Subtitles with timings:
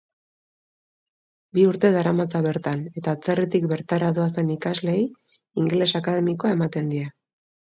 [1.57, 5.07] Bi urte daramatza bertan eta atzerritik bertara doazen ikasleei
[5.65, 7.07] ingeles akademikoa ematen die.